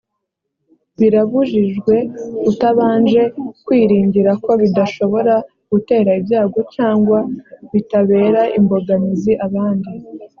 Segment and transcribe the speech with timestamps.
[0.99, 1.95] birabujijwe
[2.51, 3.21] utabanje
[3.65, 5.33] kwiringira ko bidashobora
[5.71, 7.19] gutera ibyago cyangwa
[7.71, 9.91] bitabera imbogamizi abandi